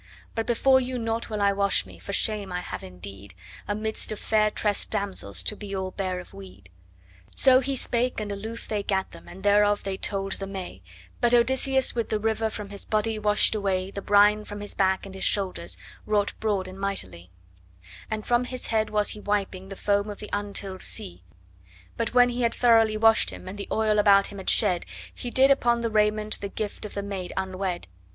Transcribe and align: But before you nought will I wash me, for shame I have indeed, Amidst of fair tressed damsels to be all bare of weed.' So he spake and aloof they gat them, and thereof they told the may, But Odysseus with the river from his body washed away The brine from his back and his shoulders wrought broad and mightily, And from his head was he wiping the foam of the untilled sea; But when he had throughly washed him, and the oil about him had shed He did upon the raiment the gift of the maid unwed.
But 0.33 0.47
before 0.47 0.79
you 0.81 0.97
nought 0.97 1.29
will 1.29 1.43
I 1.43 1.51
wash 1.51 1.85
me, 1.85 1.99
for 1.99 2.11
shame 2.11 2.51
I 2.51 2.59
have 2.61 2.81
indeed, 2.81 3.35
Amidst 3.67 4.11
of 4.11 4.17
fair 4.17 4.49
tressed 4.49 4.89
damsels 4.89 5.43
to 5.43 5.55
be 5.55 5.75
all 5.75 5.91
bare 5.91 6.19
of 6.19 6.33
weed.' 6.33 6.71
So 7.35 7.59
he 7.59 7.75
spake 7.75 8.19
and 8.19 8.31
aloof 8.31 8.67
they 8.67 8.81
gat 8.81 9.11
them, 9.11 9.27
and 9.27 9.43
thereof 9.43 9.83
they 9.83 9.97
told 9.97 10.31
the 10.31 10.47
may, 10.47 10.81
But 11.19 11.35
Odysseus 11.35 11.93
with 11.93 12.09
the 12.09 12.17
river 12.19 12.49
from 12.49 12.69
his 12.69 12.83
body 12.83 13.19
washed 13.19 13.53
away 13.53 13.91
The 13.91 14.01
brine 14.01 14.43
from 14.43 14.61
his 14.61 14.73
back 14.73 15.05
and 15.05 15.13
his 15.13 15.23
shoulders 15.23 15.77
wrought 16.07 16.33
broad 16.39 16.67
and 16.67 16.79
mightily, 16.79 17.29
And 18.09 18.25
from 18.25 18.45
his 18.45 18.65
head 18.73 18.89
was 18.89 19.09
he 19.09 19.19
wiping 19.19 19.69
the 19.69 19.75
foam 19.75 20.09
of 20.09 20.17
the 20.17 20.31
untilled 20.33 20.81
sea; 20.81 21.23
But 21.95 22.15
when 22.15 22.29
he 22.29 22.41
had 22.41 22.55
throughly 22.55 22.97
washed 22.97 23.29
him, 23.29 23.47
and 23.47 23.55
the 23.55 23.67
oil 23.71 23.99
about 23.99 24.29
him 24.31 24.39
had 24.39 24.49
shed 24.49 24.87
He 25.13 25.29
did 25.29 25.51
upon 25.51 25.81
the 25.81 25.91
raiment 25.91 26.41
the 26.41 26.49
gift 26.49 26.85
of 26.85 26.95
the 26.95 27.03
maid 27.03 27.33
unwed. 27.37 27.85